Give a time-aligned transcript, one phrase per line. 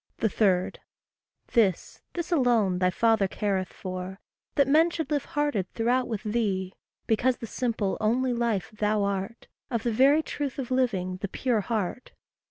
[0.17, 0.71] 3.
[1.53, 4.19] This, this alone thy father careth for
[4.55, 6.73] That men should live hearted throughout with thee
[7.05, 11.61] Because the simple, only life thou art, Of the very truth of living, the pure
[11.61, 12.13] heart.